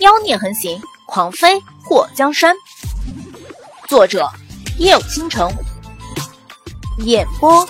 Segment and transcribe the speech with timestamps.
[0.00, 2.56] 妖孽横行，狂飞祸江山。
[3.86, 4.26] 作者：
[4.78, 5.50] 夜舞倾城，
[7.04, 7.68] 演播：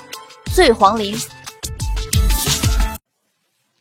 [0.54, 1.12] 醉黄林。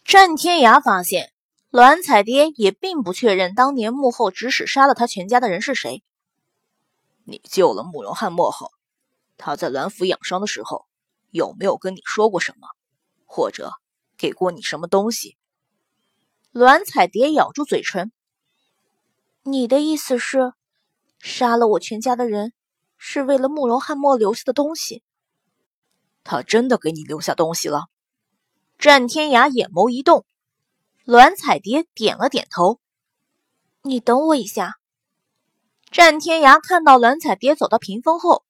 [0.04, 1.32] 战天涯发现，
[1.70, 6.04] 栾彩蝶也并不确认当年幕后指使杀了他全家的人是谁。
[7.25, 8.71] 你救了慕容翰墨后，
[9.38, 10.88] 他在栾府养伤的时候，
[11.29, 12.68] 有没有跟你说过什么，
[13.27, 13.73] 或者
[14.18, 15.38] 给过你什么东西？
[16.52, 18.12] 栾彩蝶咬住嘴唇。
[19.43, 20.53] 你的意思是，
[21.20, 22.53] 杀了我全家的人，
[22.98, 25.02] 是为了慕容翰墨留下的东西？
[26.23, 27.85] 他真的给你留下东西了？
[28.77, 30.25] 战天涯眼眸一动，
[31.05, 32.79] 栾彩蝶点了点头。
[33.81, 34.75] 你等我一下。
[35.90, 38.43] 战天涯看到栾彩蝶走到屏风后，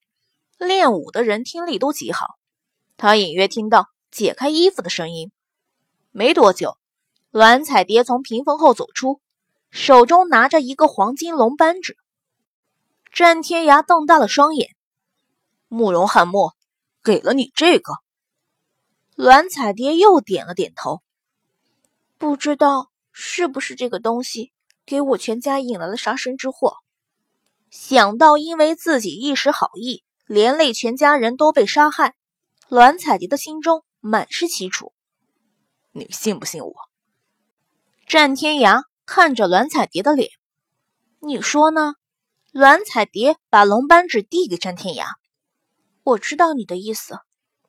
[0.58, 2.36] 练武的人听力都极好，
[2.98, 5.32] 他隐约听到解开衣服的声音。
[6.12, 6.78] 没多久，
[7.32, 9.22] 栾彩蝶从屏风后走出。
[9.72, 11.96] 手中拿着一个黄金龙扳指，
[13.14, 14.76] 战天涯瞪大了双眼。
[15.68, 16.56] 慕容翰墨
[17.04, 17.94] 给了你这个？
[19.16, 21.02] 栾彩蝶又点了点头。
[22.18, 24.52] 不知道是不是这个东西
[24.86, 26.78] 给我全家引来了杀身之祸。
[27.70, 32.16] 想到因为自己一时好意，连累全家人都被杀害，
[32.68, 34.94] 栾彩蝶的心中满是凄楚。
[35.92, 36.74] 你信不信我？
[38.08, 38.89] 战天涯。
[39.12, 40.30] 看着栾彩蝶的脸，
[41.18, 41.96] 你说呢？
[42.52, 45.04] 栾彩蝶把龙扳指递给战天涯，
[46.04, 47.18] 我知道你的意思，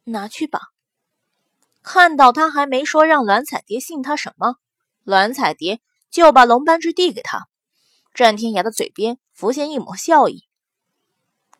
[0.05, 0.61] 拿去吧。
[1.83, 4.57] 看到他还没说让栾彩蝶信他什么，
[5.03, 5.81] 栾彩蝶
[6.11, 7.49] 就把龙扳指递给他。
[8.13, 10.45] 战天涯的嘴边浮现一抹笑意，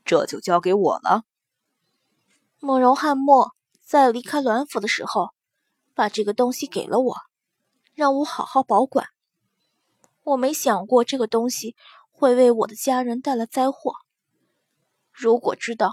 [0.05, 1.23] 这就交给我了。
[2.59, 5.31] 慕容翰墨在离开栾府的时候，
[5.95, 7.17] 把这个东西给了我，
[7.95, 9.07] 让我好好保管。
[10.31, 11.75] 我没想过这个东西
[12.13, 13.95] 会为我的家人带来灾祸。
[15.11, 15.93] 如果知道，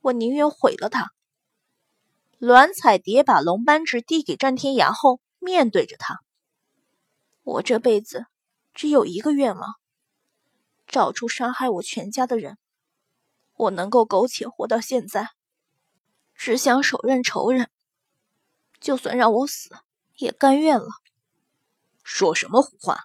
[0.00, 1.12] 我宁愿毁了它。
[2.38, 6.20] 栾彩蝶把龙扳指递给战天涯后，面对着他
[7.42, 8.24] ：“我这辈子
[8.72, 9.74] 只有一个愿望，
[10.86, 12.56] 找出杀害我全家的人。
[13.54, 15.28] 我能够苟且活到现在，
[16.34, 17.68] 只想手刃仇人。
[18.80, 19.70] 就算让我死，
[20.16, 20.88] 也甘愿了。”
[22.02, 23.04] 说什么胡话！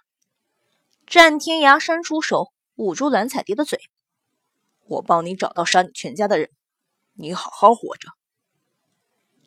[1.06, 3.78] 战天涯伸出手捂住蓝彩蝶的嘴
[4.88, 6.50] ：“我帮你找到杀你全家的人，
[7.12, 8.08] 你好好活着。”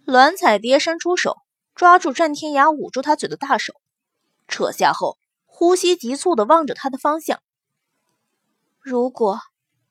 [0.06, 1.36] 蓝彩蝶伸出手
[1.76, 3.74] 抓住战天涯捂住他嘴的大手，
[4.48, 7.42] 扯下后呼吸急促的望着他的方向
[8.80, 9.40] ：“如果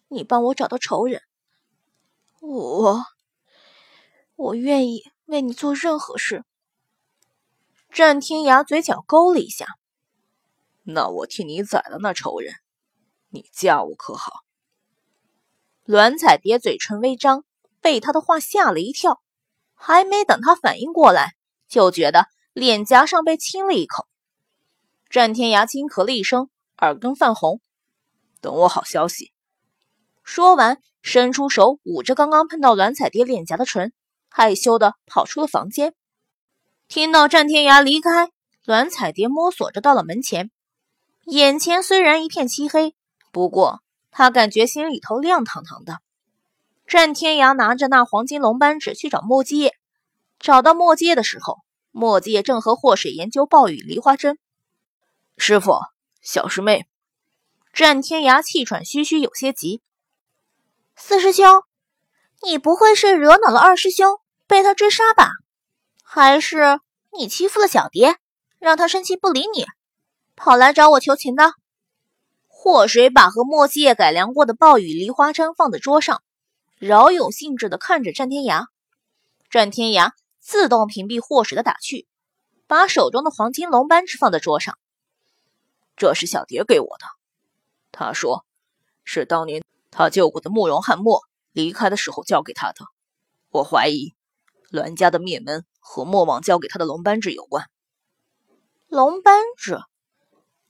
[0.08, 1.20] 你帮我找到仇人，
[2.40, 3.04] 我
[4.36, 6.44] 我愿意为你做任何事。”
[7.90, 9.66] 战天涯嘴角勾了一下。
[10.88, 12.54] 那我替你宰了那仇人，
[13.30, 14.44] 你嫁我可好？
[15.84, 17.44] 栾彩蝶嘴唇微张，
[17.80, 19.20] 被他的话吓了一跳，
[19.74, 21.34] 还没等他反应过来，
[21.68, 24.06] 就觉得脸颊上被亲了一口。
[25.10, 27.60] 战天涯轻咳了一声，耳根泛红。
[28.40, 29.32] 等我好消息。
[30.22, 33.92] 说完，伸出手捂着刚刚碰到栾彩蝶脸颊的唇，
[34.28, 35.94] 害羞的跑出了房间。
[36.86, 38.30] 听到战天涯离开，
[38.64, 40.52] 栾彩蝶摸索着到了门前。
[41.26, 42.94] 眼前虽然一片漆黑，
[43.32, 43.82] 不过
[44.12, 45.98] 他感觉心里头亮堂堂的。
[46.86, 49.74] 战天涯拿着那黄金龙扳指去找墨迹叶，
[50.38, 51.58] 找到墨迹叶的时候，
[51.90, 54.38] 墨迹叶正和祸水研究暴雨梨花针。
[55.36, 55.80] 师傅，
[56.22, 56.86] 小师妹。
[57.72, 59.82] 战天涯气喘吁吁，有些急。
[60.94, 61.44] 四师兄，
[62.42, 65.30] 你不会是惹恼了二师兄，被他追杀吧？
[66.04, 66.78] 还是
[67.18, 68.16] 你欺负了小蝶，
[68.60, 69.66] 让他生气不理你？
[70.36, 71.54] 跑来找我求情的
[72.46, 76.22] 祸水，把和墨迹叶改良过的暴雨梨花针放在桌上，
[76.78, 78.66] 饶有兴致地看着战天涯。
[79.48, 82.06] 战天涯自动屏蔽祸水的打趣，
[82.66, 84.76] 把手中的黄金龙扳指放在桌上。
[85.96, 87.06] 这是小蝶给我的，
[87.90, 88.44] 他说
[89.04, 91.22] 是当年他救过的慕容翰墨
[91.52, 92.84] 离开的时候交给他的。
[93.50, 94.14] 我怀疑
[94.70, 97.64] 栾家的灭门和莫忘交给他的龙扳指有关。
[98.88, 99.78] 龙扳指。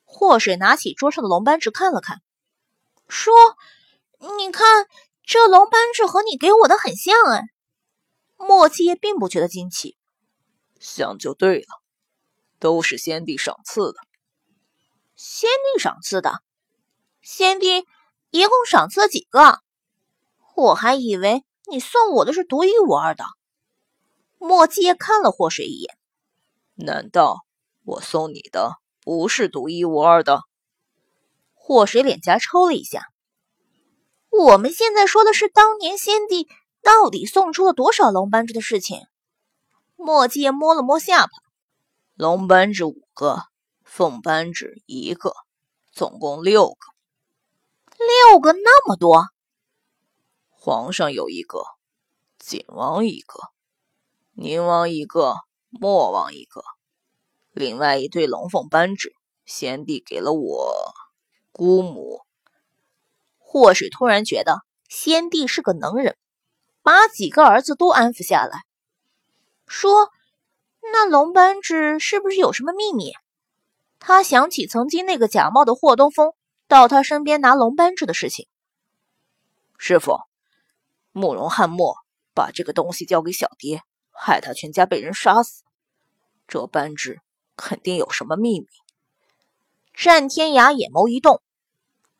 [0.07, 2.23] 祸水拿起桌上的龙扳指看了看，
[3.07, 3.35] 说
[4.39, 4.87] ：“你看，
[5.23, 7.43] 这龙扳指和你给我的很像。”哎，
[8.39, 9.99] 莫七爷并不觉得惊奇，
[10.81, 11.83] 像就对了，
[12.59, 13.99] 都是先帝赏赐的。
[15.17, 16.41] 先帝赏赐的，
[17.21, 17.85] 先帝
[18.31, 19.61] 一共赏赐了几个？
[20.55, 23.25] 我还以为你送我的是独一无二的。
[24.39, 25.99] 莫七爷看了祸水一眼，
[26.75, 27.45] 难道
[27.85, 28.79] 我送你的？
[29.07, 30.43] 不是独一无二的，
[31.55, 33.07] 祸水脸颊抽了一下。
[34.31, 36.49] 我们现在说的是当年先帝
[36.83, 39.07] 到底送出了多少龙斑纸的事情。
[39.95, 41.31] 墨界摸了摸下巴，
[42.17, 43.45] 龙斑纸五个，
[43.85, 45.33] 凤斑纸一个，
[45.93, 46.77] 总共六个。
[48.33, 49.27] 六个那么多？
[50.51, 51.63] 皇上有一个，
[52.41, 53.39] 景王一个，
[54.33, 55.37] 宁王一个，
[55.71, 56.65] 莫王一个，
[57.59, 59.15] 另外一对龙凤扳指，
[59.47, 60.93] 先帝给了我
[61.53, 62.21] 姑母。
[63.39, 64.59] 祸水突然觉得
[64.91, 66.19] 先帝是个能人，
[66.83, 68.65] 把几个儿子都安抚下来，
[69.67, 70.11] 说
[70.93, 73.15] ：“那龙扳指是不是有什么秘密？”
[73.99, 76.35] 他想起曾经那个假冒的霍东风
[76.69, 78.47] 到他身边拿龙扳指的事情。
[79.79, 80.19] 师傅，
[81.11, 81.97] 慕容汉墨
[82.35, 83.81] 把这个东西交给小爹，
[84.11, 85.63] 害他全家被人杀死，
[86.47, 87.23] 这扳指
[87.57, 88.67] 肯定有什么秘密。
[89.93, 91.43] 战天涯眼眸一动，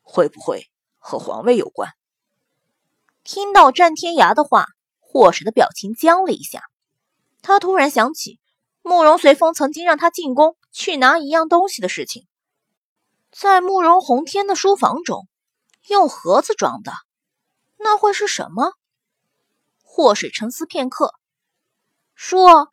[0.01, 0.69] 会不会？
[0.97, 1.93] 和皇位有关。
[3.23, 4.67] 听到战天涯的话，
[4.99, 6.63] 霍使的表情僵了一下。
[7.41, 8.39] 他突然想起
[8.81, 12.27] 慕容随风曾经让他进宫去拿一样东西的事情，
[13.31, 15.27] 在慕容洪天的书房中，
[15.87, 16.91] 用盒子装的，
[17.77, 18.73] 那会是什么？
[19.83, 21.13] 霍水沉思片刻，
[22.15, 22.69] 说：“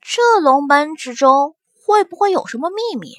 [0.00, 1.56] 这龙斑之中
[1.92, 3.16] 会不会有什么秘密？”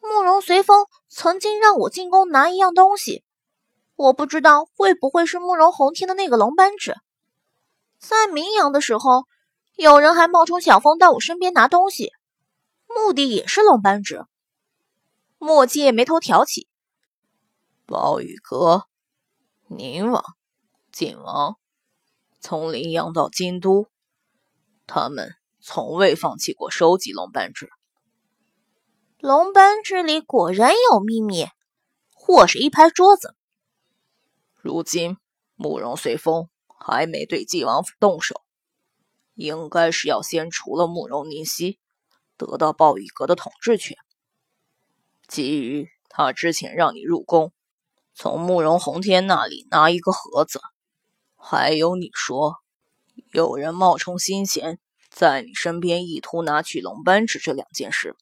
[0.00, 3.24] 慕容随风曾经让我进宫拿一样东西。
[3.96, 6.94] 我不知道会不会是慕容洪天的那个龙斑纸，
[7.98, 9.24] 在明阳的时候，
[9.74, 12.12] 有人还冒充小风到我身边拿东西，
[12.86, 14.26] 目的也是龙斑纸。
[15.38, 16.68] 墨界眉头挑起，
[17.86, 18.84] 暴雨阁、
[19.66, 20.22] 宁王、
[20.92, 21.56] 晋王，
[22.38, 23.86] 从临阳到京都，
[24.86, 25.34] 他们
[25.68, 27.68] 从未放弃过收集龙斑纸。
[29.18, 31.48] 龙斑纸里果然有秘密，
[32.14, 33.34] 或是一拍桌子。
[34.54, 35.16] 如今
[35.56, 36.48] 慕容随风
[36.78, 38.42] 还没对晋王府动手，
[39.34, 41.80] 应该是要先除了慕容宁熙，
[42.36, 43.96] 得到暴雨阁的统治权。
[45.26, 47.52] 基于他之前让你入宫，
[48.14, 50.60] 从慕容洪天那里拿一个盒子，
[51.34, 52.58] 还有你说
[53.32, 54.78] 有人冒充新贤
[55.16, 58.14] 在你身边意图拿取龙斑纸这两件事，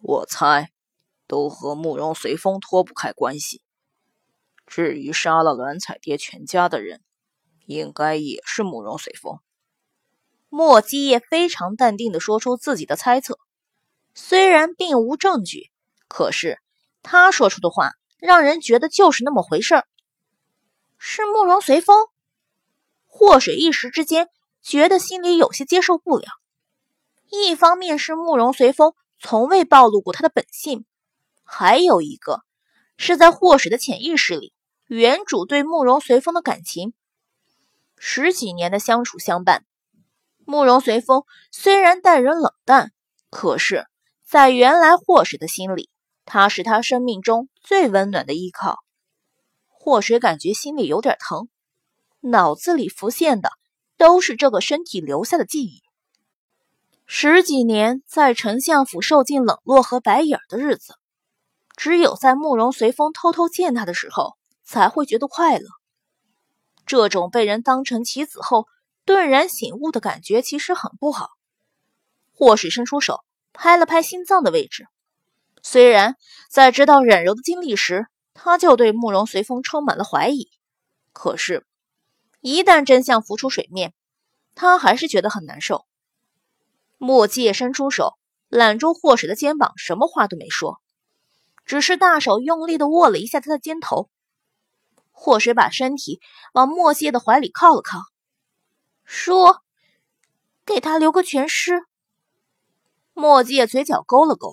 [0.00, 0.72] 我猜
[1.28, 3.62] 都和慕容随风脱不开关系。
[4.66, 7.00] 至于杀了栾彩蝶全家的人，
[7.66, 9.38] 应该也是慕容随风。
[10.48, 13.38] 莫基业非常淡定地说出自己的猜测，
[14.12, 15.70] 虽然并无证据，
[16.08, 16.58] 可是
[17.04, 19.86] 他说出的话让人觉得就是那么回事儿。
[20.98, 22.08] 是慕容随风？
[23.06, 24.28] 祸水一时之间
[24.64, 26.26] 觉得心里有些接受不了。
[27.30, 30.86] 一方面是慕容随风从未暴露过他的本性，
[31.44, 32.40] 还有一个
[32.96, 34.54] 是在祸水的潜意识里。
[34.86, 36.94] 原主对慕容随风的感情，
[37.98, 39.64] 十几年的相处相伴，
[40.44, 42.92] 慕容随风虽然待人冷淡，
[43.30, 43.86] 可是，
[44.26, 45.90] 在原来祸水的心里，
[46.24, 48.78] 他是他生命中最温暖的依靠。
[49.68, 51.48] 祸水感觉心里有点疼，
[52.20, 53.50] 脑子里浮现的
[53.96, 55.82] 都是这个身体留下的记忆。
[57.06, 60.94] 十几年在丞相府受尽冷落和白眼的日子，
[61.76, 64.36] 只有在慕容随风偷偷见他的时候。
[64.66, 65.68] 才会觉得快乐。
[66.86, 68.66] 这种被人当成棋子后
[69.04, 71.28] 顿然醒悟的感觉，其实很不好。
[72.32, 73.20] 霍水伸出手
[73.52, 74.86] 拍了拍心脏的位置。
[75.62, 76.16] 虽然
[76.48, 80.48] 在知道冉柔的经历时，他就对慕容随风充满了怀疑，
[81.12, 81.66] 可是，
[82.46, 83.94] 一旦真相浮出水面，
[84.54, 85.86] 他还是觉得很难受。
[86.98, 88.18] 墨迹也伸出手
[88.50, 90.78] 揽住霍水的肩膀，什么话都没说，
[91.64, 94.10] 只是大手用力的握了一下他的肩头。
[95.10, 96.20] 霍水把身体
[96.52, 98.00] 往莫谢的怀里靠了靠，
[99.06, 99.62] 说
[100.66, 101.86] ：“给他留个全尸。”
[103.14, 104.52] 莫介嘴角勾了勾，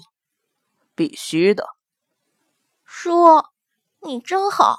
[0.96, 1.68] 必须的。
[2.86, 3.52] 说
[4.00, 4.78] ：“你真好。”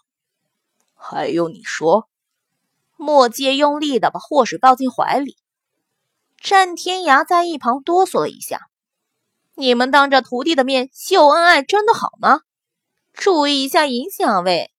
[0.97, 2.09] 还用你说。
[3.02, 5.37] 莫介用力的把祸水抱进怀里，
[6.38, 8.68] 战天涯在一旁哆嗦了一下
[9.56, 12.42] ：“你们当着徒弟的面秀恩爱，真的好吗？
[13.12, 14.71] 注意一下影响喂。”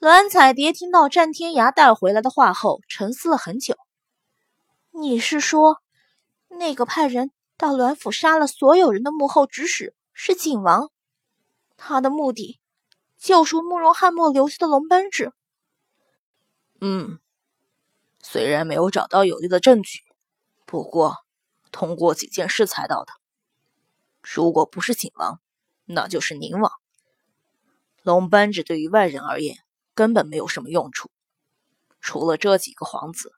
[0.00, 3.76] 栾彩蝶听到战天涯带回来的话后，沉思了很久。
[4.90, 5.76] 你是说，
[6.48, 10.90] 那个派人到栾府杀了所有人的幕后指使是景王？
[11.76, 12.58] 他的目的
[13.18, 15.34] 救出慕容汉墨留下的龙斑纸？
[16.82, 17.18] 嗯，
[18.22, 20.00] 虽然没有找到有力的证据，
[20.64, 21.16] 不过
[21.70, 23.12] 通过几件事猜到的。
[24.22, 25.40] 如果不是景王，
[25.84, 26.72] 那就是宁王。
[28.02, 29.58] 龙班制对于外人而言
[29.94, 31.10] 根本没有什么用处，
[32.00, 33.34] 除了这几个皇子，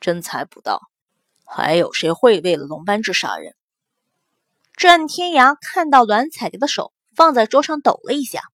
[0.00, 0.80] 真猜不到
[1.44, 3.54] 还有谁会为了龙班制杀人。
[4.74, 8.44] 战天涯看到栾彩蝶的手放在桌上抖了一下，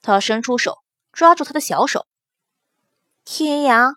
[0.00, 0.78] 他伸出手
[1.12, 2.06] 抓住她的小手。
[3.24, 3.94] 天涯，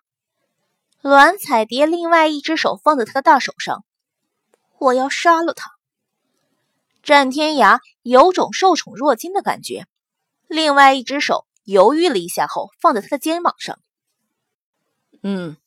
[1.02, 3.84] 栾彩蝶另外一只手放在他的大手上，
[4.78, 5.72] 我要杀了他。
[7.02, 9.88] 战天涯有种受宠若惊的感觉，
[10.48, 13.80] 另外一只手犹豫了一下后放在他的肩膀上。
[15.24, 15.58] 嗯，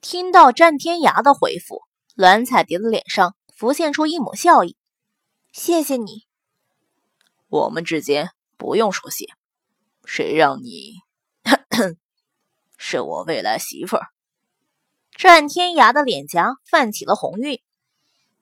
[0.00, 1.82] 听到战天涯的回复，
[2.14, 4.76] 栾彩蝶的脸上浮现出一抹笑意。
[5.52, 6.26] 谢谢你，
[7.48, 9.26] 我们之间不用说谢。
[10.04, 10.94] 谁让你？
[12.78, 14.06] 是我未来媳妇儿。
[15.14, 17.60] 战天涯的脸颊泛起了红晕，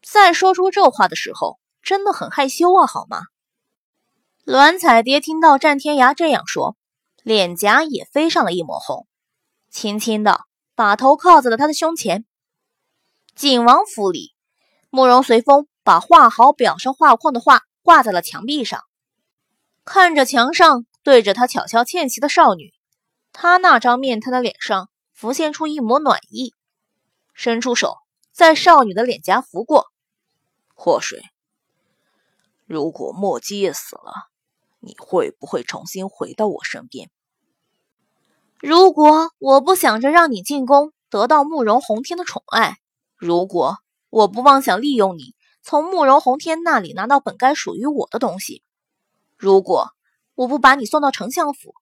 [0.02, 3.22] 在说出这话的时候，真的很害羞啊，好吗？
[4.44, 6.76] 栾彩蝶听到战天涯这样说，
[7.24, 9.08] 脸颊也飞上了一抹红，
[9.70, 10.42] 轻轻的
[10.76, 12.24] 把头靠在了他的胸前。
[13.34, 14.34] 景王府里，
[14.90, 18.82] 慕容随风把画好表上画框的画挂在了墙壁上，
[19.84, 22.75] 看着墙上对着他悄悄倩袭的少女。
[23.38, 26.54] 他那张面瘫的脸上浮现出一抹暖意，
[27.34, 27.98] 伸出手
[28.32, 29.92] 在少女的脸颊拂过。
[30.72, 31.22] 祸水，
[32.64, 34.30] 如果莫姬也死了，
[34.80, 37.10] 你会不会重新回到我身边？
[38.58, 42.78] 如果我不想着让你进宫得到慕容宏天的宠爱，
[43.16, 43.76] 如果
[44.08, 48.62] 我不妄想利用你从慕容宏天那里拿到本该属于我的东西，
[49.36, 49.90] 如果
[50.34, 51.74] 我不把你送到丞相府。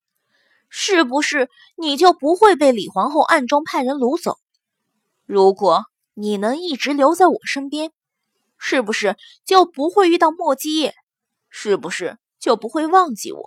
[0.77, 4.41] 是不是你就不会被李皇后暗中派人掳走？
[5.25, 7.93] 如果你能一直留在我身边，
[8.59, 10.97] 是不是就不会遇到莫姬夜？
[11.49, 13.45] 是不是就不会忘记我？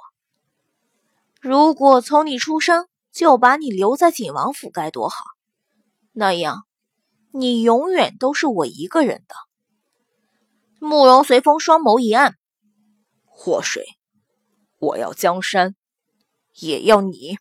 [1.41, 5.17] 如果从你出生就把你留在景王府该多好！
[6.13, 6.63] 那样，
[7.33, 9.35] 你永远都是我一个人的。
[10.79, 12.35] 慕容随风双眸一暗，
[13.25, 13.85] 祸水，
[14.79, 15.75] 我要江山。
[16.59, 17.37] 也要你。